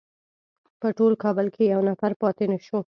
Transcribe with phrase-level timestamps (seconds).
[0.81, 2.79] په ټول کابل کې یو نفر پاتې نه شو.